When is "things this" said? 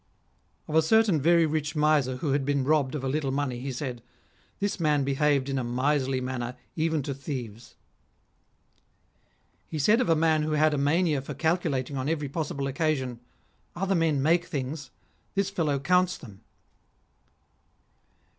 14.45-15.51